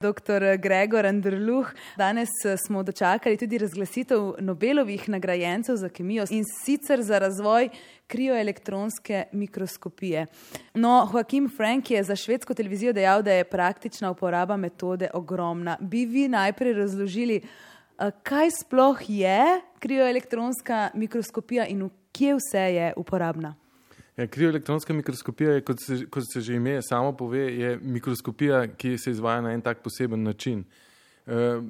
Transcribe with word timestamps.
Dr. 0.00 0.56
Gregor 0.56 1.04
Andrluh, 1.04 1.66
danes 1.96 2.28
eh, 2.44 2.56
smo 2.56 2.82
dočakali 2.82 3.36
tudi 3.36 3.58
razglasitev 3.58 4.32
Nobelovih 4.38 5.08
nagrajencev 5.08 5.76
za 5.76 5.88
kemijo 5.88 6.24
in 6.30 6.44
sicer 6.64 7.02
za 7.02 7.18
razvoj 7.18 7.68
krioelektronske 8.06 9.24
mikroskopije. 9.32 10.26
No, 10.74 11.08
Joaquim 11.12 11.50
Frank 11.56 11.90
je 11.90 12.02
za 12.02 12.16
švedsko 12.16 12.54
televizijo 12.54 12.92
dejal, 12.92 13.22
da 13.22 13.32
je 13.32 13.44
praktična 13.44 14.10
uporaba 14.10 14.56
metode 14.56 15.10
ogromna. 15.14 15.76
Bi 15.80 16.06
vi 16.06 16.28
najprej 16.28 16.72
razložili, 16.72 17.36
eh, 17.36 18.10
kaj 18.22 18.50
sploh 18.50 18.98
je 19.08 19.60
krioelektronska 19.78 20.90
mikroskopija 20.94 21.66
in 21.66 21.90
kje 22.12 22.34
vse 22.34 22.58
je 22.74 22.92
uporabna? 22.96 23.54
Ja, 24.20 24.26
krioelektronska 24.26 24.92
mikroskopija 24.94 25.52
je, 25.52 25.60
kot 25.64 25.80
se, 25.80 25.96
kot 26.12 26.24
se 26.32 26.40
že 26.40 26.54
ime 26.54 26.82
samo 26.82 27.12
pove, 27.16 27.40
je 27.56 27.78
mikroskopija, 27.82 28.66
ki 28.76 28.98
se 28.98 29.10
izvaja 29.10 29.40
na 29.40 29.52
en 29.52 29.62
tak 29.64 29.80
poseben 29.82 30.22
način. 30.22 30.64
E, 31.26 31.60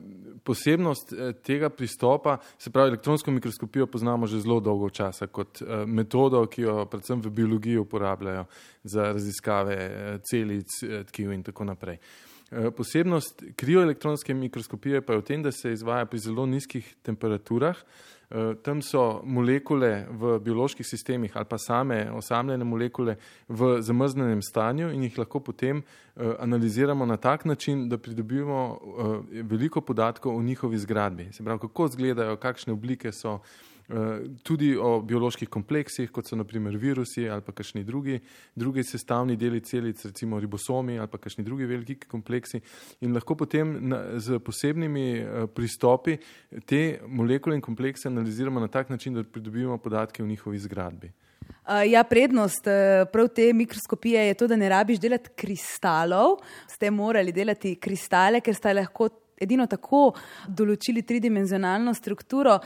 posebnost 0.45 1.13
e, 1.13 1.33
tega 1.47 1.71
pristopa, 1.71 2.39
se 2.59 2.71
pravi, 2.71 2.89
elektronsko 2.89 3.31
mikroskopijo 3.31 3.87
poznamo 3.87 4.27
že 4.27 4.41
zelo 4.41 4.61
dolgo 4.61 4.91
časa 4.91 5.27
kot 5.27 5.63
e, 5.63 5.85
metodo, 5.87 6.43
ki 6.47 6.63
jo 6.63 6.87
predvsem 6.91 7.23
v 7.23 7.31
biologiji 7.31 7.79
uporabljajo 7.79 8.45
za 8.83 9.13
raziskave 9.13 9.77
e, 9.77 10.19
celic, 10.31 10.83
e, 10.83 11.05
tkiv 11.05 11.33
in 11.33 11.47
tako 11.47 11.65
naprej. 11.71 11.95
E, 11.95 12.31
posebnost 12.77 13.43
krioelektronske 13.57 14.35
mikroskopije 14.35 15.01
pa 15.07 15.13
je 15.13 15.19
v 15.19 15.25
tem, 15.25 15.43
da 15.43 15.53
se 15.53 15.73
izvaja 15.73 16.07
pri 16.07 16.19
zelo 16.19 16.47
nizkih 16.47 16.95
temperaturah, 17.03 17.79
Eh, 18.31 18.55
tam 18.63 18.79
so 18.79 19.23
molekule 19.27 20.07
v 20.07 20.37
bioloških 20.39 20.87
sistemih 20.87 21.33
ali 21.35 21.47
pa 21.51 21.59
same 21.59 21.97
osamljene 22.15 22.65
molekule 22.65 23.17
v 23.49 23.71
zamrznenem 23.83 24.43
stanju 24.43 24.93
in 24.95 25.03
jih 25.03 25.19
lahko 25.19 25.41
potem 25.41 25.81
eh, 25.83 26.37
analiziramo 26.39 27.07
na 27.07 27.17
tak 27.17 27.45
način, 27.45 27.89
da 27.89 27.99
pridobimo 27.99 28.61
eh, 28.79 29.43
veliko 29.43 29.81
podatkov 29.81 30.37
o 30.37 30.43
njihovi 30.43 30.79
zgradbi. 30.79 31.33
Se 31.33 31.45
pravi, 31.45 31.59
kako 31.59 31.87
izgledajo, 31.91 32.37
kakšne 32.37 32.73
oblike 32.73 33.13
so, 33.13 33.41
Eh, 33.41 33.70
tudi 34.43 34.71
o 34.77 35.01
bioloških 35.03 35.49
kompleksih, 35.51 36.11
kot 36.15 36.29
so 36.29 36.37
naprimer 36.39 36.77
virusi 36.79 37.27
ali 37.31 37.43
pa 37.43 37.53
kakšni 37.53 37.85
drugi, 37.85 38.21
drugi 38.55 38.85
sestavni 38.87 39.37
deli 39.37 39.61
celic, 39.61 40.05
recimo 40.05 40.41
ribosomi 40.41 40.99
ali 40.99 41.11
pa 41.11 41.19
kakšni 41.19 41.45
drugi 41.45 41.67
veliki 41.67 42.09
kompleksi. 42.09 42.61
In 43.01 43.15
lahko 43.17 43.37
potem 43.37 43.77
na, 43.89 44.03
z 44.19 44.39
posebnimi 44.39 45.07
uh, 45.21 45.49
pristopi 45.55 46.19
te 46.67 47.01
molekule 47.07 47.57
in 47.59 47.65
komplekse 47.65 48.09
analiziramo 48.09 48.61
na 48.61 48.69
tak 48.69 48.91
način, 48.91 49.15
da 49.15 49.25
pridobimo 49.25 49.79
podatke 49.79 50.23
o 50.23 50.27
njihovi 50.27 50.59
zgradbi. 50.59 51.11
Uh, 51.11 51.83
ja, 51.87 52.05
prednost 52.05 52.65
prav 53.13 53.29
te 53.35 53.53
mikroskopije 53.53 54.27
je 54.27 54.35
to, 54.35 54.47
da 54.47 54.57
ne 54.57 54.69
rabiš 54.69 55.01
delati 55.01 55.31
kristalov, 55.37 56.39
ste 56.69 56.91
morali 56.91 57.33
delati 57.33 57.75
kristale, 57.75 58.41
ker 58.41 58.55
ste 58.55 58.75
lahko 58.75 59.09
edino 59.41 59.67
tako 59.71 60.11
določili 60.49 61.03
tridimenzionalno 61.07 61.95
strukturo 61.97 62.59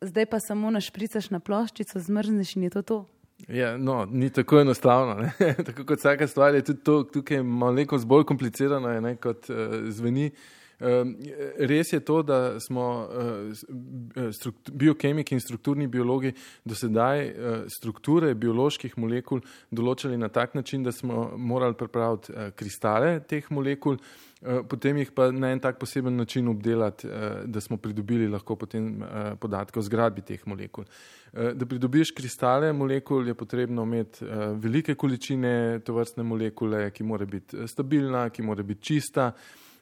zdaj 0.00 0.26
pa 0.26 0.40
samo 0.40 0.70
našpricaš 0.70 1.30
na 1.30 1.40
ploščico, 1.40 2.00
zmrzneš 2.00 2.56
in 2.56 2.62
je 2.62 2.70
to 2.70 2.82
to. 2.82 3.00
Ja, 3.48 3.76
no, 3.76 4.04
ni 4.10 4.30
tako 4.30 4.60
enostavno. 4.60 5.30
tako 5.66 5.84
kot 5.84 5.98
vsaka 5.98 6.26
stvar 6.26 6.54
je 6.54 6.64
tudi 6.64 6.84
to, 6.84 7.02
tukaj 7.02 7.42
malo 7.42 7.84
bolj 8.06 8.24
komplicirano, 8.24 8.88
je, 8.88 9.16
kot 9.16 9.50
uh, 9.50 9.56
zveni. 9.88 10.30
Uh, 10.80 10.86
res 11.58 11.92
je 11.92 12.00
to, 12.00 12.22
da 12.22 12.60
smo 12.60 13.08
uh, 13.08 14.52
biokemiki 14.72 15.34
in 15.34 15.40
strukturni 15.40 15.86
biologi 15.86 16.32
do 16.64 16.74
sedaj 16.74 17.26
uh, 17.28 17.34
strukture 17.68 18.34
bioloških 18.34 18.96
molekul 18.98 19.40
določali 19.70 20.16
na 20.16 20.28
tak 20.28 20.54
način, 20.54 20.82
da 20.82 20.92
smo 20.92 21.30
morali 21.36 21.76
pripraviti 21.76 22.32
uh, 22.32 22.48
kristale 22.56 23.20
teh 23.20 23.50
molekul. 23.50 24.00
Eh, 24.00 24.29
potem 24.40 24.96
jih 24.96 25.10
pa 25.12 25.28
na 25.30 25.50
en 25.52 25.60
tak 25.60 25.78
poseben 25.78 26.16
način 26.16 26.48
obdelati, 26.48 27.08
eh, 27.08 27.42
da 27.44 27.60
smo 27.60 27.76
pridobili 27.76 28.28
lahko 28.28 28.56
potem 28.56 29.02
eh, 29.02 29.34
podatke 29.40 29.78
o 29.78 29.82
zgradbi 29.82 30.22
teh 30.22 30.46
molekul. 30.46 30.84
Da 31.30 31.66
pridobiš 31.66 32.10
kristale 32.10 32.72
molekul, 32.72 33.28
je 33.28 33.34
potrebno 33.34 33.82
imeti 33.86 34.24
velike 34.58 34.96
količine 34.98 35.78
tovrstne 35.86 36.24
molekule, 36.26 36.88
ki 36.90 37.04
mora 37.06 37.24
biti 37.24 37.68
stabilna, 37.70 38.24
ki 38.30 38.42
mora 38.42 38.62
biti 38.66 38.82
čista. 38.82 39.28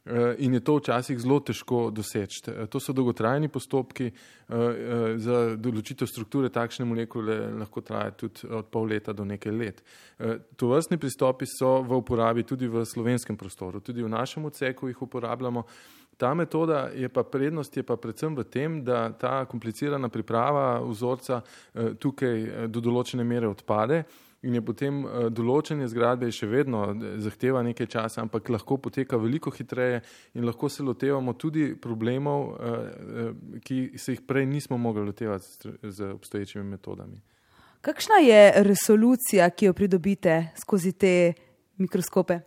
Eh, 0.08 0.34
in 0.38 0.54
je 0.54 0.60
to 0.60 0.76
včasih 0.76 1.18
zelo 1.20 1.40
težko 1.40 1.90
doseči. 1.92 2.40
Eh, 2.46 2.66
to 2.66 2.80
so 2.80 2.92
dolgotrajni 2.92 3.48
postopki, 3.48 4.06
eh, 4.06 4.54
za 5.20 5.56
določitev 5.56 6.08
strukture 6.08 6.48
takšne 6.48 6.86
molekule 6.88 7.36
lahko 7.60 7.82
traja 7.84 8.14
tudi 8.16 8.48
od 8.48 8.70
pol 8.72 8.88
leta 8.88 9.12
do 9.12 9.24
nekaj 9.24 9.52
let. 9.52 9.82
To 10.56 10.68
vrstni 10.72 10.96
pristopi 10.98 11.46
so 11.46 11.82
v 11.82 12.00
uporabi 12.00 12.42
tudi 12.42 12.66
v 12.66 12.84
slovenskem 12.84 13.36
prostoru, 13.36 13.80
tudi 13.80 14.02
v 14.02 14.08
našem 14.08 14.44
odseku 14.44 14.88
jih 14.88 15.02
uporabljamo. 15.02 15.64
Ta 16.16 16.34
metoda 16.34 16.88
je 16.94 17.08
pa 17.08 17.22
prednost 17.22 17.76
je 17.76 17.82
pa 17.82 17.96
predvsem 17.96 18.34
v 18.34 18.44
tem, 18.44 18.82
da 18.84 19.12
ta 19.12 19.44
komplicirana 19.44 20.08
priprava 20.08 20.80
vzorca 20.80 21.42
tukaj 22.00 22.66
do 22.66 22.80
določene 22.80 23.24
mere 23.24 23.46
odpade 23.46 24.04
in 24.42 24.54
je 24.54 24.62
potem 24.62 25.00
uh, 25.04 25.26
določanje 25.34 25.88
zgradbe 25.90 26.28
še 26.32 26.46
vedno 26.46 26.84
eh, 26.92 27.16
zahteva 27.22 27.62
nekaj 27.66 27.88
časa, 27.90 28.22
ampak 28.22 28.48
lahko 28.54 28.78
poteka 28.78 29.18
veliko 29.18 29.50
hitreje 29.50 30.02
in 30.38 30.46
lahko 30.46 30.70
se 30.70 30.86
lotevamo 30.86 31.34
tudi 31.34 31.72
problemov, 31.74 32.52
uh, 32.54 33.32
ki 33.64 33.98
se 33.98 34.14
jih 34.14 34.22
prej 34.26 34.46
nismo 34.46 34.78
mogli 34.78 35.06
lotevati 35.06 35.74
z 35.82 36.12
obstoječimi 36.14 36.64
metodami. 36.64 37.18
Kakšna 37.80 38.22
je 38.22 38.62
resolucija, 38.66 39.50
ki 39.50 39.70
jo 39.70 39.74
pridobite 39.74 40.38
skozi 40.58 40.92
te 40.92 41.12
mikroskope? 41.78 42.40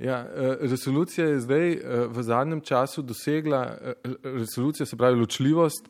Ja, 0.00 0.18
eh, 0.18 0.56
resolucija 0.60 1.26
je 1.26 1.40
zdaj 1.40 1.72
eh, 1.72 1.80
v 2.08 2.22
zadnjem 2.22 2.60
času 2.60 3.02
dosegla, 3.02 3.76
eh, 3.82 3.92
resolucija 4.24 4.86
se 4.86 4.96
pravi 4.96 5.20
ločljivost 5.20 5.88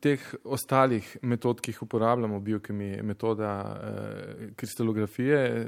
teh 0.00 0.20
ostalih 0.44 1.16
metod, 1.22 1.62
ki 1.64 1.70
jih 1.70 1.82
uporabljamo, 1.82 2.40
biokemije, 2.40 3.02
metoda 3.02 3.80
kristalografije 4.56 5.66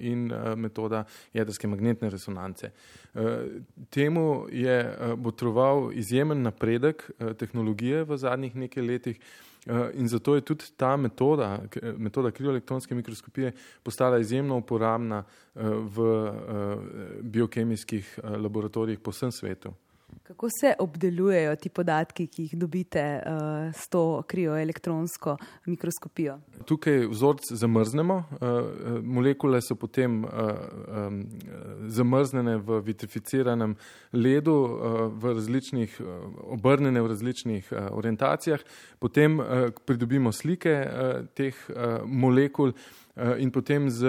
in 0.00 0.32
metoda 0.56 1.04
jedrske 1.32 1.68
magnetne 1.68 2.10
resonance. 2.10 2.72
Temu 3.90 4.46
je 4.50 4.96
botroval 5.16 5.92
izjemen 5.94 6.42
napredek 6.42 7.10
tehnologije 7.38 8.02
v 8.04 8.16
zadnjih 8.16 8.56
nekaj 8.56 8.82
letih. 8.82 9.20
Eh, 9.66 9.90
in 9.94 10.08
zato 10.08 10.34
je 10.34 10.40
tudi 10.40 10.64
ta 10.76 10.96
metoda, 10.96 11.62
metoda 11.96 12.30
krioelektronske 12.30 12.94
mikroskopije, 12.94 13.52
postala 13.82 14.18
izjemno 14.18 14.56
uporabna 14.56 15.24
eh, 15.54 15.60
v 15.64 16.02
eh, 16.02 16.76
biokemijskih 17.22 18.18
laboratorijih 18.24 19.00
po 19.00 19.10
vsem 19.10 19.32
svetu. 19.32 19.72
Kako 20.22 20.48
se 20.60 20.74
obdelujejo 20.78 21.56
ti 21.56 21.68
podatki, 21.68 22.26
ki 22.26 22.42
jih 22.42 22.52
dobite 22.58 23.02
uh, 23.26 23.74
s 23.74 23.88
to 23.88 24.22
krioelektronsko 24.26 25.36
mikroskopijo? 25.66 26.38
Tukaj 26.64 27.06
vzorc 27.10 27.50
zamrznemo, 27.50 28.16
uh, 28.16 29.02
molekule 29.02 29.58
so 29.62 29.74
potem 29.74 30.24
uh, 30.24 30.30
um, 30.30 31.24
zamrznjene 31.88 32.56
v 32.56 32.78
vitrificiranem 32.86 33.74
ledu, 34.12 34.54
uh, 34.54 35.02
v 35.10 35.34
uh, 36.00 36.06
obrnjene 36.54 37.02
v 37.02 37.10
različnih 37.16 37.72
uh, 37.72 37.90
orientacijah, 37.90 38.62
potem 38.98 39.40
uh, 39.40 39.46
pridobimo 39.84 40.32
slike 40.32 40.78
uh, 40.86 41.26
teh 41.34 41.54
uh, 41.68 42.06
molekul. 42.06 42.72
In 43.12 43.50
potem 43.52 43.90
z 43.92 44.08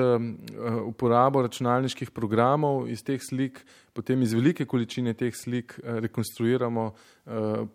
uporabo 0.88 1.42
računalniških 1.44 2.12
programov 2.16 2.86
iz 2.88 3.02
teh 3.04 3.20
slik, 3.20 3.60
potem 3.92 4.22
iz 4.24 4.32
velike 4.32 4.64
količine 4.66 5.12
teh 5.14 5.36
slik, 5.36 5.76
rekonstruiramo 5.84 6.86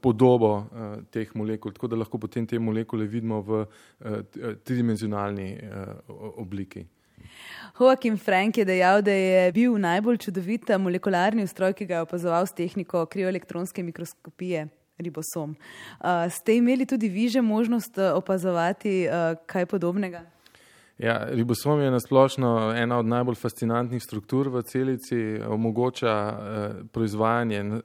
podobo 0.01 0.53
teh 1.13 1.35
molekul, 1.37 1.75
tako 1.77 1.93
da 1.93 2.01
lahko 2.01 2.19
potem 2.19 2.47
te 2.49 2.59
molekule 2.59 3.05
vidimo 3.05 3.43
v 3.45 3.61
tridimenzionalni 4.65 5.51
obliki. 6.41 6.87
Joakim 7.77 8.17
Frank 8.17 8.57
je 8.59 8.65
dejal, 8.65 9.03
da 9.05 9.13
je 9.13 9.53
bil 9.53 9.77
najbolj 9.77 10.17
čudovit 10.25 10.73
molekularni 10.81 11.45
ustroj, 11.45 11.77
ki 11.77 11.87
ga 11.87 12.01
je 12.01 12.09
opazoval 12.09 12.49
s 12.49 12.57
tehniko 12.57 13.05
krioelektronske 13.07 13.85
mikroskopije. 13.85 14.69
Ribosom. 14.99 15.53
Uh, 16.03 16.27
ste 16.27 16.57
imeli 16.59 16.83
tudi 16.87 17.07
vi 17.09 17.29
že 17.29 17.39
možnost 17.39 17.99
opazovati 17.99 19.07
uh, 19.07 19.39
kaj 19.47 19.67
podobnega? 19.67 20.25
Ja, 20.99 21.25
ribosom 21.31 21.81
je 21.81 21.91
nasplošno 21.91 22.73
ena 22.77 22.99
od 22.99 23.07
najbolj 23.07 23.35
fascinantnih 23.39 24.03
struktur 24.03 24.49
v 24.49 24.63
celici, 24.63 25.41
omogoča 25.47 26.15
eh, 26.15 26.73
proizvajanje 26.93 27.59
eh, 27.59 27.81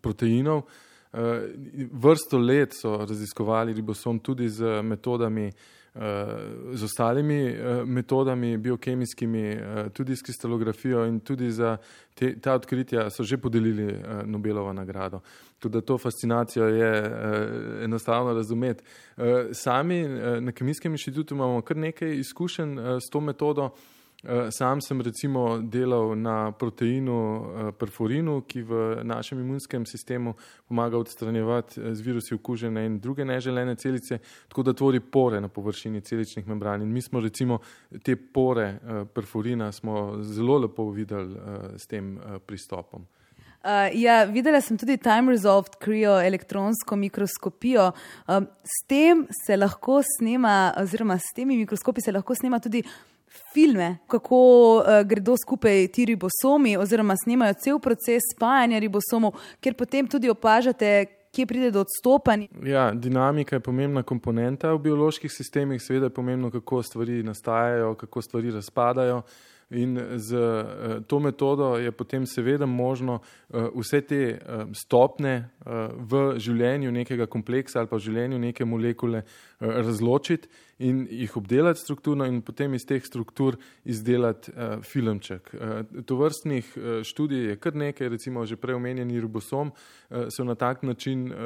proteinov. 0.00 0.62
Eh, 1.12 1.40
vrsto 1.92 2.38
let 2.38 2.74
so 2.74 2.96
raziskovali 2.96 3.72
ribosom 3.72 4.18
tudi 4.18 4.48
z 4.48 4.82
metodami 4.82 5.46
eh, 5.46 6.00
z 6.72 6.84
ostalimi 6.84 7.34
eh, 7.34 7.84
metodami, 7.84 8.56
biokemijskimi, 8.56 9.56
tudi 9.92 10.16
s 10.16 10.22
kristalografijo 10.22 11.06
in 11.06 11.20
tudi 11.20 11.50
za 11.50 11.76
te, 12.14 12.40
ta 12.40 12.54
odkritja 12.54 13.10
so 13.10 13.24
že 13.24 13.38
podelili 13.38 14.02
Nobelovo 14.24 14.72
nagrado. 14.72 15.20
Tudi 15.58 15.82
to 15.82 15.98
fascinacijo 15.98 16.66
je 16.66 17.12
enostavno 17.84 18.34
razumeti. 18.34 18.84
Sami 19.52 20.08
na 20.40 20.52
Kemijskem 20.52 20.92
inštitutu 20.92 21.34
imamo 21.34 21.62
kar 21.62 21.76
nekaj 21.76 22.18
izkušenj 22.18 22.78
s 23.00 23.10
to 23.10 23.20
metodo. 23.20 23.70
Eh, 24.24 24.50
sam 24.50 24.80
sem 24.80 25.00
recimo 25.00 25.58
delal 25.58 26.16
na 26.18 26.52
proteinu 26.52 27.18
eh, 27.18 27.72
perforinu, 27.78 28.40
ki 28.42 28.62
v 28.66 28.78
našem 29.06 29.38
imunskem 29.38 29.84
sistemu 29.86 30.34
pomaga 30.66 30.98
odstranjevati 30.98 31.94
z 31.94 32.00
virusi 32.02 32.34
okužene 32.34 32.82
in 32.86 32.96
druge 32.98 33.24
neželene 33.24 33.76
celice, 33.78 34.18
tako 34.48 34.62
da 34.62 34.72
tvori 34.74 35.00
pore 35.00 35.40
na 35.40 35.48
površini 35.48 36.00
celičnih 36.00 36.48
membran. 36.48 36.82
In 36.82 36.90
mi 36.92 37.02
smo 37.02 37.20
recimo 37.20 37.60
te 38.02 38.16
pore 38.16 38.80
perforina 39.14 39.70
zelo 40.22 40.58
lepo 40.58 40.90
videli 40.90 41.36
s 41.78 41.86
tem 41.86 42.18
pristopom. 42.46 43.06
Uh, 43.58 43.90
ja, 43.92 44.24
videla 44.24 44.60
sem 44.60 44.78
tudi 44.78 44.96
Time 45.02 45.32
Resolved 45.32 45.76
krioelektronsko 45.82 46.96
mikroskopijo. 46.96 47.90
Uh, 48.26 48.46
s 48.62 48.86
tem 48.86 49.26
se 49.46 49.56
lahko 49.56 49.98
snema, 50.18 50.74
oziroma 50.78 51.18
s 51.18 51.34
temi 51.34 51.56
mikroskopi 51.56 52.00
se 52.00 52.12
lahko 52.12 52.34
snema 52.34 52.60
tudi 52.62 52.84
filme, 53.54 53.98
kako 54.06 54.38
uh, 54.76 55.06
gredo 55.06 55.36
skupaj 55.36 55.88
ti 55.92 56.04
ribosomi, 56.04 56.76
oziroma 56.76 57.16
snemajo 57.24 57.54
cel 57.60 57.78
proces 57.78 58.22
spajanja 58.34 58.78
ribosomov, 58.78 59.38
kjer 59.60 59.74
potem 59.74 60.06
tudi 60.06 60.30
opažate. 60.30 61.06
Kje 61.28 61.44
pride 61.46 61.68
do 61.70 61.82
odstopanja? 61.84 62.46
Ja, 62.64 62.86
dinamika 62.94 63.56
je 63.56 63.60
pomembna 63.60 64.02
komponenta 64.02 64.70
v 64.72 64.78
bioloških 64.86 65.30
sistemih, 65.30 65.82
seveda 65.82 66.08
je 66.08 66.14
pomembno, 66.16 66.48
kako 66.50 66.82
stvari 66.82 67.22
nastajajo, 67.22 67.94
kako 68.00 68.22
stvari 68.22 68.50
razpadajo. 68.50 69.20
In 69.70 70.00
z 70.16 70.34
uh, 70.34 71.04
to 71.06 71.20
metodo 71.20 71.76
je 71.76 71.92
potem 71.92 72.24
seveda 72.26 72.66
možno 72.66 73.18
uh, 73.20 73.68
vse 73.76 74.00
te 74.00 74.38
stopne 74.72 75.50
v 76.10 76.38
življenju 76.40 76.92
nekega 76.92 77.26
kompleksa 77.26 77.82
ali 77.82 77.88
pa 77.92 78.00
v 78.00 78.06
življenju 78.08 78.38
neke 78.38 78.64
molekule 78.64 79.22
razločiti 79.60 80.48
in 80.78 81.06
jih 81.10 81.36
obdelati 81.36 81.80
strukturno 81.80 82.26
in 82.26 82.42
potem 82.42 82.74
iz 82.74 82.84
teh 82.86 83.02
struktur 83.04 83.56
izdelati 83.84 84.52
uh, 84.52 84.82
filmček. 84.82 85.50
Uh, 85.54 86.02
to 86.06 86.16
vrstnih 86.16 86.68
uh, 86.76 86.82
študij 87.02 87.48
je 87.48 87.56
kar 87.56 87.74
nekaj, 87.74 88.08
recimo 88.08 88.46
že 88.46 88.56
prej 88.56 88.78
omenjeni 88.78 89.20
ribosom, 89.20 89.72
uh, 89.72 90.28
so 90.30 90.44
na 90.44 90.54
tak 90.54 90.82
način 90.82 91.32
uh, 91.32 91.38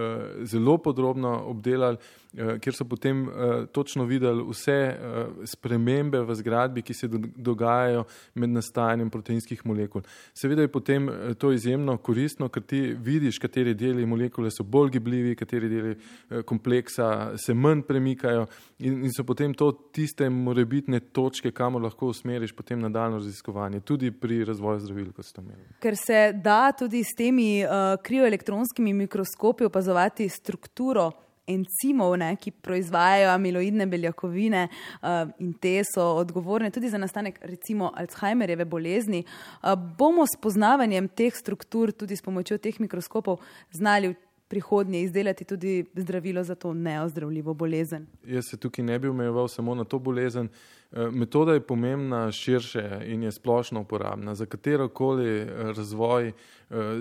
zelo 0.45 0.77
podrobno 0.79 1.33
obdelali, 1.49 1.97
uh, 1.97 2.59
kjer 2.61 2.77
so 2.77 2.85
potem 2.85 3.23
uh, 3.29 3.33
točno 3.73 4.05
videli 4.05 4.45
vse 4.51 4.77
uh, 4.93 5.47
spremembe 5.49 6.21
v 6.21 6.35
zgradbi, 6.35 6.83
ki 6.83 6.95
se 6.95 7.09
do 7.09 7.23
dogajajo 7.37 8.05
med 8.35 8.51
nastajanjem 8.51 9.11
proteinskih 9.11 9.65
molekul. 9.67 10.03
Seveda 10.35 10.63
je 10.63 10.69
potem 10.69 11.09
to 11.39 11.53
izjemno 11.53 11.97
koristno, 11.97 12.49
ker 12.49 12.63
ti 12.63 12.81
vidiš, 12.93 13.39
kateri 13.39 13.75
deli 13.75 14.07
molekule 14.07 14.51
so 14.51 14.65
bolj 14.65 14.91
gibljivi, 14.91 15.37
kateri 15.37 15.69
deli 15.69 15.97
uh, 15.97 16.43
kompleksa 16.45 17.39
se 17.41 17.55
manj 17.55 17.83
premikajo 17.83 18.02
in, 18.07 19.05
in 19.05 19.11
so 19.13 19.23
so 19.23 19.27
potem 19.27 19.55
to 19.55 19.71
tiste 19.95 20.27
morebitne 20.29 21.01
točke, 21.15 21.53
kamor 21.55 21.83
lahko 21.83 22.11
usmeriš 22.11 22.53
potem 22.53 22.81
nadaljno 22.81 23.21
raziskovanje, 23.23 23.81
tudi 23.81 24.11
pri 24.11 24.45
razvoju 24.45 24.81
zdravil, 24.81 25.13
kot 25.13 25.27
ste 25.27 25.41
omenili. 25.41 25.77
Ker 25.81 25.97
se 25.97 26.33
da 26.35 26.73
tudi 26.73 27.05
s 27.05 27.15
temi 27.17 27.63
uh, 27.65 27.95
krioelektronskimi 28.03 28.95
mikroskopi 29.05 29.71
opazovati 29.71 30.29
strukturo. 30.29 31.11
Encimov, 31.53 32.13
ne, 32.23 32.29
ki 32.39 32.53
proizvajajo 32.63 33.33
amiloidne 33.33 33.89
beljakovine, 33.91 34.61
uh, 35.03 35.25
in 35.43 35.51
te 35.59 35.73
so 35.83 36.05
odgovorne 36.21 36.71
tudi 36.71 36.87
za 36.89 37.01
nastanek, 37.03 37.41
recimo, 37.43 37.89
Alzheimerjeve 37.99 38.65
bolezni, 38.65 39.25
uh, 39.27 39.75
bomo 39.99 40.23
s 40.23 40.39
poznavanjem 40.39 41.09
teh 41.11 41.35
struktur, 41.35 41.91
tudi 41.91 42.15
s 42.17 42.23
pomočjo 42.23 42.61
teh 42.63 42.79
mikroskopov, 42.81 43.43
znali 43.75 44.13
prihodnje 44.53 45.01
izdelati 45.03 45.45
tudi 45.45 45.85
zdravilo 45.95 46.45
za 46.45 46.55
to 46.55 46.75
neozdravljivo 46.75 47.55
bolezen. 47.55 48.07
Jaz 48.27 48.47
se 48.47 48.57
tukaj 48.57 48.85
ne 48.85 48.99
bi 48.99 49.09
omejeval 49.09 49.49
samo 49.49 49.75
na 49.75 49.85
to 49.85 49.99
bolezen. 49.99 50.49
Eh, 50.93 51.11
metoda 51.11 51.53
je 51.53 51.61
pomembna 51.61 52.33
širše 52.33 53.01
in 53.07 53.23
je 53.23 53.33
splošno 53.33 53.81
uporabna 53.81 54.35
za 54.35 54.47
katero 54.47 54.89
koli 54.89 55.29
eh, 55.29 55.47
razvoj 55.77 56.29
eh, 56.29 56.35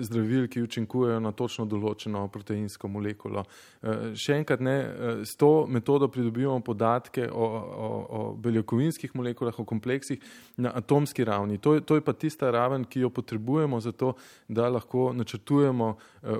zdravil, 0.00 0.48
ki 0.48 0.62
učinkujejo 0.62 1.20
na 1.20 1.32
točno 1.32 1.64
določeno 1.64 2.26
proteinsko 2.28 2.88
molekulo. 2.88 3.44
Še 4.14 4.36
enkrat 4.36 4.60
ne, 4.60 4.74
s 5.26 5.34
to 5.36 5.66
metodo 5.66 6.06
pridobivamo 6.12 6.60
podatke 6.62 7.24
o, 7.32 7.46
o, 7.46 7.88
o 8.08 8.20
beljakovinskih 8.38 9.14
molekulah, 9.18 9.58
o 9.58 9.64
kompleksih 9.64 10.20
na 10.56 10.70
atomski 10.76 11.24
ravni. 11.24 11.58
To, 11.58 11.74
to 11.80 11.98
je 11.98 12.04
pa 12.04 12.12
tista 12.12 12.50
raven, 12.52 12.84
ki 12.84 13.02
jo 13.02 13.10
potrebujemo 13.10 13.80
za 13.80 13.92
to, 13.92 14.12
da 14.48 14.68
lahko 14.68 15.10
načrtujemo 15.16 15.88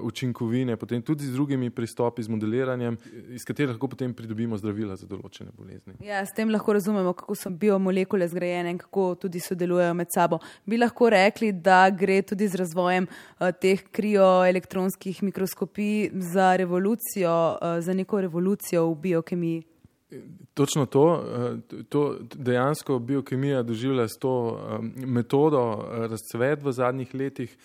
učinkovine, 0.06 0.76
potem 0.76 1.02
tudi 1.02 1.26
z 1.26 1.34
drugimi 1.34 1.70
pristopi, 1.70 2.22
z 2.22 2.30
modeliranjem, 2.30 2.98
iz 3.34 3.48
katerih 3.48 3.74
lahko 3.74 3.90
potem 3.90 4.14
pridobimo 4.14 4.60
zdravila 4.60 4.96
za 5.00 5.08
določene 5.10 5.50
bolezni. 5.56 5.96
Ja, 6.06 6.22
s 6.22 6.36
tem 6.36 6.52
lahko 6.52 6.76
razumemo, 6.78 7.16
kako 7.16 7.34
so 7.42 7.50
biomolekule 7.50 8.28
zgrajene 8.28 8.70
in 8.70 8.78
kako 8.78 9.14
tudi 9.14 9.40
sodelujejo 9.40 9.94
med 9.94 10.14
sabo. 10.14 10.38
Bi 10.66 10.78
lahko 10.78 11.10
rekli, 11.10 11.52
da 11.52 11.90
gre 11.90 12.22
tudi 12.22 12.48
z 12.48 12.60
razvojem 12.62 13.08
uh, 13.08 13.50
teh 13.60 13.82
krioelektronskih 13.90 15.22
mikroskopij 15.22 16.10
za 16.32 16.56
revolucijo, 16.56 17.36
uh, 17.52 17.78
za 17.80 17.94
neko 17.94 18.20
revolucijo 18.20 18.86
v 18.90 18.96
biokemiji. 19.08 19.62
Točno 20.54 20.86
to, 20.86 21.24
eh, 21.24 21.82
to 21.88 22.18
dejansko 22.34 22.98
biokemija 22.98 23.62
doživlja 23.62 24.08
s 24.08 24.18
to 24.20 24.60
metodo 24.96 25.84
razcvet 25.90 26.62
v 26.62 26.72
zadnjih 26.72 27.14
letih. 27.14 27.56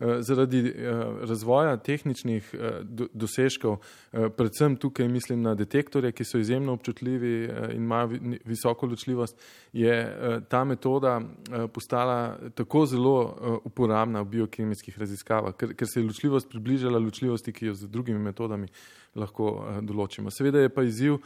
Eh, 0.00 0.22
zaradi 0.22 0.58
eh, 0.58 1.04
razvoja 1.20 1.76
tehničnih 1.76 2.50
eh, 2.54 2.80
dosežkov, 3.12 3.78
predvsem 4.12 4.76
tukaj 4.76 5.08
mislim 5.08 5.40
na 5.42 5.54
detektorje, 5.54 6.12
ki 6.12 6.24
so 6.24 6.38
izjemno 6.38 6.72
občutljivi 6.72 7.44
in 7.72 7.82
imajo 7.82 8.10
visoko 8.44 8.86
ločljivost, 8.86 9.40
je 9.72 9.96
ta 10.48 10.64
metoda 10.64 11.20
postala 11.72 12.38
tako 12.54 12.86
zelo 12.86 13.60
uporabna 13.64 14.20
v 14.20 14.24
biokemijskih 14.24 14.98
raziskavah, 14.98 15.56
ker, 15.56 15.74
ker 15.74 15.88
se 15.88 16.00
je 16.00 16.06
ločljivost 16.06 16.48
približala 16.48 16.98
ločljivosti, 16.98 17.52
ki 17.52 17.66
jo 17.66 17.74
z 17.74 17.88
drugimi 17.88 18.18
metodami 18.18 18.68
lahko 19.14 19.80
določimo. 19.82 20.30
Seveda 20.30 20.60
je 20.60 20.72
pa 20.72 20.84
izziv 20.84 21.18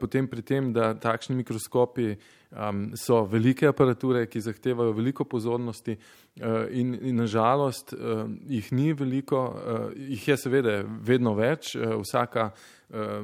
potem 0.00 0.26
pri 0.26 0.42
tem, 0.42 0.72
da 0.72 0.94
takšni 0.94 1.36
mikroskopi 1.38 2.16
um, 2.50 2.92
so 2.96 3.22
velike 3.24 3.66
aparature, 3.68 4.26
ki 4.26 4.40
zahtevajo 4.40 4.92
veliko 4.92 5.24
pozornosti 5.24 5.96
uh, 5.96 6.66
in, 6.70 6.94
in 7.02 7.16
nažalost 7.16 7.92
uh, 7.92 8.24
jih 8.48 8.72
ni 8.72 8.92
veliko, 8.92 9.44
uh, 9.48 9.86
jih 9.96 10.28
je 10.28 10.36
seveda 10.36 10.82
vedno 10.86 11.34
več, 11.34 11.74
uh, 11.76 11.98
vsaka, 12.02 12.50
uh, 12.90 13.18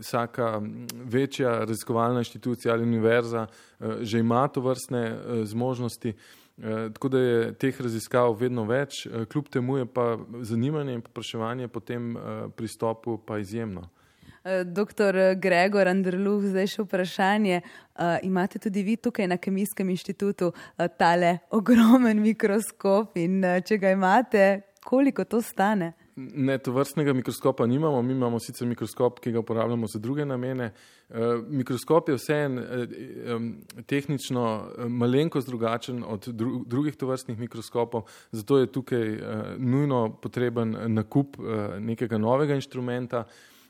vsaka 0.00 0.50
večja 1.04 1.58
raziskovalna 1.64 2.24
inštitucija 2.24 2.74
ali 2.74 2.86
univerza 2.86 3.46
uh, 3.46 4.00
že 4.00 4.18
ima 4.18 4.46
to 4.48 4.60
vrstne 4.60 5.04
uh, 5.12 5.44
zmožnosti. 5.44 6.14
Tako 6.92 7.08
da 7.08 7.18
je 7.18 7.52
teh 7.54 7.76
raziskav 7.80 8.32
vedno 8.34 8.64
več, 8.66 9.04
kljub 9.30 9.46
temu 9.46 9.76
je 9.78 9.84
pa 9.86 10.16
zanimanje 10.42 10.96
in 10.96 11.04
popraševanje 11.06 11.68
po 11.68 11.78
tem 11.80 12.16
pristopu 12.56 13.14
pa 13.22 13.38
izjemno. 13.38 13.84
Eh, 14.48 14.64
doktor 14.64 15.14
Gregor 15.36 15.88
Andrluh, 15.90 16.40
zdaj 16.48 16.70
še 16.72 16.84
vprašanje. 16.86 17.60
Uh, 17.98 18.14
imate 18.24 18.60
tudi 18.62 18.80
vi 18.86 18.94
tukaj 18.96 19.26
na 19.28 19.36
Kemijskem 19.36 19.90
inštitutu 19.92 20.52
uh, 20.54 20.84
tale 20.96 21.40
ogromen 21.52 22.22
mikroskop 22.22 23.18
in 23.20 23.42
uh, 23.44 23.58
če 23.60 23.76
ga 23.82 23.90
imate, 23.92 24.44
koliko 24.86 25.26
to 25.28 25.42
stane? 25.44 25.90
Ne, 26.16 26.56
to 26.64 26.72
vrstnega 26.72 27.12
mikroskopa 27.12 27.66
nimamo, 27.68 28.00
mi 28.02 28.14
imamo 28.14 28.40
sicer 28.40 28.66
mikroskop, 28.70 29.20
ki 29.20 29.34
ga 29.34 29.42
uporabljamo 29.42 29.86
za 29.86 30.00
druge 30.02 30.24
namene. 30.26 30.72
Mikroskop 31.46 32.08
je 32.10 32.16
vseen 32.16 32.58
um, 32.58 33.44
tehnično 33.86 34.42
malenkost 34.90 35.46
drugačen 35.46 36.02
od 36.02 36.26
dru 36.26 36.64
drugih 36.66 36.96
tovrstnih 36.98 37.38
mikroskopov, 37.38 38.08
zato 38.32 38.58
je 38.58 38.72
tukaj 38.72 39.06
nujno 39.58 40.02
potreben 40.22 40.74
nakup 40.96 41.38
nekega 41.78 42.18
novega 42.18 42.58
inštrumenta. 42.58 43.26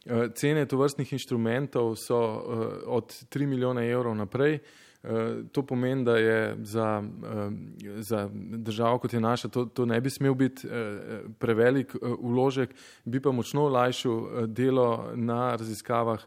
Eh, 0.08 0.28
cene 0.34 0.64
tovrstnih 0.64 1.12
inštrumentov 1.12 1.96
so 2.00 2.16
uh, 2.16 2.66
od 2.86 3.12
3 3.28 3.46
milijone 3.46 3.90
evrov 3.90 4.14
naprej. 4.16 4.58
Uh, 5.02 5.10
to 5.52 5.62
pomeni, 5.62 6.04
da 6.04 6.16
je 6.16 6.56
za, 6.62 7.02
za 7.96 8.28
državo, 8.34 8.98
kot 8.98 9.12
je 9.12 9.20
naša, 9.20 9.48
to, 9.48 9.64
to 9.64 9.86
ne 9.86 10.00
bi 10.00 10.10
smel 10.10 10.34
biti 10.34 10.68
prevelik 11.38 11.94
uložek, 12.18 12.74
bi 13.04 13.20
pa 13.20 13.32
močno 13.32 13.68
olajšal 13.68 14.46
delo 14.46 15.12
na 15.14 15.56
raziskavah, 15.56 16.24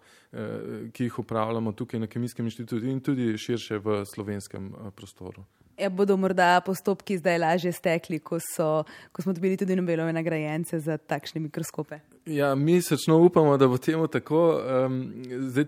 ki 0.93 1.03
jih 1.03 1.19
upravljamo 1.19 1.71
tukaj 1.71 1.99
na 1.99 2.07
Kemijskem 2.07 2.45
inštitutu 2.45 2.85
in 2.85 2.99
tudi 2.99 3.37
širše 3.37 3.77
v 3.77 4.05
slovenskem 4.05 4.71
prostoru. 4.95 5.43
Ja, 5.77 5.89
bodo 5.89 6.17
morda 6.17 6.61
postopki 6.65 7.17
zdaj 7.17 7.37
lažje 7.37 7.71
stekli, 7.73 8.19
ko, 8.19 8.39
so, 8.39 8.83
ko 9.11 9.21
smo 9.21 9.33
dobili 9.33 9.57
tudi 9.57 9.75
Nobelove 9.75 10.13
nagrajence 10.13 10.79
za 10.79 10.97
takšne 10.97 11.41
mikroskope? 11.41 11.99
Ja, 12.25 12.55
mi 12.55 12.81
srčno 12.81 13.17
upamo, 13.17 13.57
da 13.57 13.67
bo 13.67 13.77
temu 13.77 14.07
tako. 14.07 14.61
Um, 14.85 15.13
zdaj, 15.39 15.65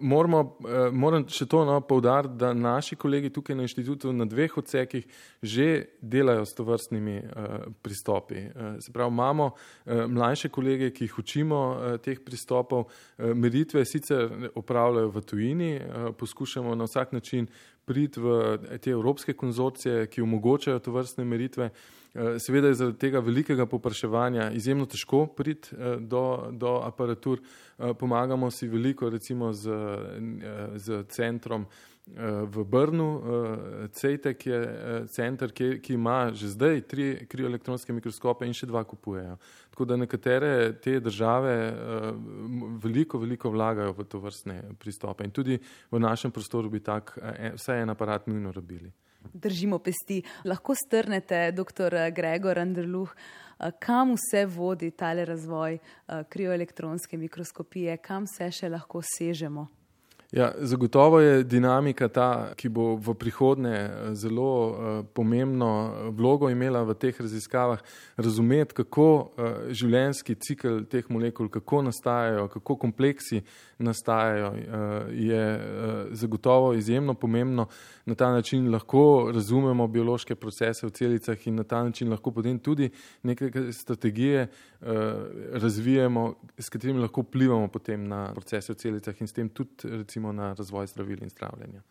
moramo, 0.00 0.40
uh, 0.40 0.94
moram 0.94 1.24
še 1.28 1.48
to 1.50 1.64
no, 1.66 1.80
povdariti, 1.82 2.36
da 2.38 2.52
naši 2.54 2.94
kolegi 2.96 3.32
tukaj 3.34 3.56
na 3.58 3.66
inštitutu 3.66 4.12
na 4.14 4.24
dveh 4.24 4.54
odsekih 4.56 5.06
že 5.42 5.66
delajo 6.00 6.44
s 6.46 6.54
tovrstnimi 6.54 7.16
uh, 7.18 7.66
pristopi. 7.82 8.38
Uh, 8.46 8.78
se 8.80 8.92
pravi, 8.92 9.10
imamo 9.10 9.50
uh, 9.50 10.06
mlajše 10.06 10.48
kolege, 10.48 10.92
ki 10.94 11.08
jih 11.08 11.18
učimo 11.18 11.62
uh, 11.74 11.98
teh 11.98 12.22
pristopov. 12.22 12.86
Uh, 12.86 13.34
meritve 13.34 13.82
sicer 13.84 14.30
opravljajo 14.54 15.10
v 15.10 15.24
tujini, 15.26 15.72
uh, 15.80 16.12
poskušamo 16.14 16.74
na 16.74 16.86
vsak 16.86 17.18
način 17.18 17.50
priti 17.86 18.20
v 18.20 18.58
te 18.82 18.90
evropske 18.90 19.32
konzorcije, 19.32 20.06
ki 20.10 20.22
omogočajo 20.22 20.82
tovrstne 20.82 21.24
meritve. 21.24 21.70
Eh, 22.16 22.38
seveda 22.38 22.68
je 22.68 22.74
zaradi 22.74 22.98
tega 22.98 23.20
velikega 23.20 23.66
popraševanja 23.66 24.50
izjemno 24.56 24.86
težko 24.86 25.26
priti 25.26 25.76
eh, 25.76 25.96
do, 26.00 26.48
do 26.50 26.80
aparatur. 26.84 27.42
Eh, 27.78 27.94
pomagamo 27.94 28.50
si 28.50 28.68
veliko 28.68 29.08
recimo 29.08 29.52
z, 29.52 29.70
z 30.74 31.04
centrom 31.08 31.66
v 32.06 32.64
Brnu. 32.64 33.08
CETEK 33.90 34.46
je 34.46 34.60
center, 35.10 35.50
ki, 35.50 35.80
ki 35.82 35.96
ima 35.98 36.30
že 36.30 36.52
zdaj 36.54 36.80
tri 36.86 37.06
krioelektronske 37.26 37.90
mikroskope 37.92 38.46
in 38.46 38.54
še 38.54 38.68
dva 38.70 38.84
kupujejo. 38.86 39.34
Tako 39.74 39.84
da 39.84 39.96
nekatere 39.98 40.78
te 40.78 41.00
države 41.02 41.74
veliko, 42.78 43.18
veliko 43.18 43.50
vlagajo 43.50 43.90
v 43.98 44.06
to 44.06 44.22
vrstne 44.22 44.78
pristope 44.78 45.26
in 45.26 45.34
tudi 45.34 45.58
v 45.58 45.98
našem 45.98 46.30
prostoru 46.30 46.70
bi 46.70 46.78
tak 46.78 47.18
vsaj 47.58 47.82
en 47.82 47.90
aparat 47.90 48.30
nujno 48.30 48.54
rabili 48.54 48.94
držimo 49.34 49.78
pesti. 49.78 50.22
Lahko 50.44 50.74
strnete, 50.74 51.52
dr. 51.52 52.10
Gregor 52.14 52.58
Andrluh, 52.58 53.10
kam 53.78 54.14
vse 54.14 54.46
vodi 54.46 54.90
tale 54.90 55.24
razvoj 55.24 55.74
eh, 55.74 56.22
krioelektronske 56.28 57.18
mikroskopije, 57.18 57.96
kam 57.96 58.24
vse 58.28 58.50
še 58.52 58.68
lahko 58.68 59.02
sežemo? 59.02 59.66
Ja, 60.32 60.52
zagotovo 60.58 61.20
je 61.20 61.44
dinamika 61.44 62.08
ta, 62.08 62.50
ki 62.58 62.68
bo 62.68 62.96
v 62.98 63.14
prihodnje 63.14 63.70
eh, 63.70 64.14
zelo 64.14 64.50
uh, 64.66 65.06
pomembno 65.14 65.68
eh, 65.86 66.08
vlogo 66.10 66.50
imela 66.50 66.82
v 66.82 66.96
teh 66.98 67.20
raziskavah, 67.20 67.78
razumeti, 68.16 68.74
kako 68.74 69.06
življenjski 69.70 70.34
cikl 70.40 70.80
teh 70.90 71.06
molekul, 71.12 71.48
kako 71.52 71.82
nastajajo, 71.86 72.48
kako 72.48 72.76
kompleksi 72.80 73.42
nastajajo, 73.78 74.54
je 75.12 75.42
zagotovo 76.16 76.72
izjemno 76.74 77.14
pomembno. 77.14 77.66
Na 78.06 78.14
ta 78.14 78.30
način 78.32 78.70
lahko 78.72 79.30
razumemo 79.34 79.86
biološke 79.86 80.34
procese 80.34 80.86
v 80.86 80.94
celicah 80.96 81.46
in 81.46 81.60
na 81.60 81.64
ta 81.64 81.82
način 81.84 82.08
lahko 82.10 82.30
potem 82.32 82.58
tudi 82.58 82.88
neke 83.22 83.50
strategije 83.72 84.46
razvijemo, 85.52 86.34
s 86.58 86.68
katerimi 86.68 87.00
lahko 87.00 87.20
vplivamo 87.20 87.68
potem 87.68 88.08
na 88.08 88.32
procese 88.32 88.72
v 88.72 88.76
celicah 88.76 89.20
in 89.20 89.28
s 89.28 89.36
tem 89.36 89.48
tudi 89.48 89.84
recimo 89.84 90.15
recimo 90.16 90.32
na 90.32 90.54
razvoj 90.54 90.86
zdravil 90.86 91.22
in 91.22 91.28
zdravljenja. 91.28 91.82